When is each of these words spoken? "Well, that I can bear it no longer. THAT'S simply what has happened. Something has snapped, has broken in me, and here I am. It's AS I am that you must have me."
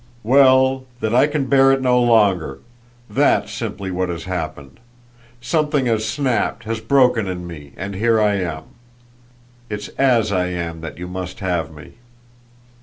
"Well, 0.23 0.85
that 0.99 1.13
I 1.13 1.27
can 1.27 1.45
bear 1.45 1.71
it 1.71 1.79
no 1.79 2.01
longer. 2.01 2.57
THAT'S 3.07 3.51
simply 3.53 3.91
what 3.91 4.09
has 4.09 4.23
happened. 4.23 4.79
Something 5.41 5.85
has 5.85 6.09
snapped, 6.09 6.63
has 6.63 6.79
broken 6.79 7.27
in 7.27 7.45
me, 7.45 7.73
and 7.77 7.93
here 7.93 8.19
I 8.19 8.33
am. 8.37 8.63
It's 9.69 9.89
AS 9.99 10.31
I 10.31 10.47
am 10.47 10.81
that 10.81 10.97
you 10.97 11.05
must 11.07 11.39
have 11.41 11.71
me." 11.71 11.97